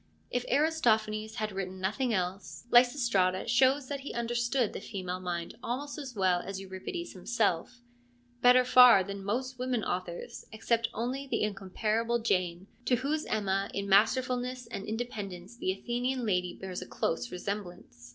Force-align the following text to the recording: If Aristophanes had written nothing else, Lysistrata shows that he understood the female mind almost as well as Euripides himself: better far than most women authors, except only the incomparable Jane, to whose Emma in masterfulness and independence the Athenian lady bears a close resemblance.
If 0.31 0.45
Aristophanes 0.51 1.35
had 1.35 1.51
written 1.51 1.79
nothing 1.79 2.11
else, 2.11 2.63
Lysistrata 2.71 3.47
shows 3.47 3.87
that 3.87 3.99
he 3.99 4.15
understood 4.15 4.73
the 4.73 4.81
female 4.81 5.19
mind 5.19 5.59
almost 5.61 5.99
as 5.99 6.15
well 6.15 6.39
as 6.41 6.59
Euripides 6.59 7.13
himself: 7.13 7.81
better 8.41 8.65
far 8.65 9.03
than 9.03 9.23
most 9.23 9.59
women 9.59 9.83
authors, 9.83 10.43
except 10.51 10.87
only 10.95 11.27
the 11.27 11.43
incomparable 11.43 12.17
Jane, 12.17 12.65
to 12.85 12.95
whose 12.95 13.27
Emma 13.27 13.69
in 13.75 13.87
masterfulness 13.87 14.65
and 14.65 14.87
independence 14.87 15.55
the 15.57 15.71
Athenian 15.71 16.25
lady 16.25 16.55
bears 16.55 16.81
a 16.81 16.87
close 16.87 17.31
resemblance. 17.31 18.09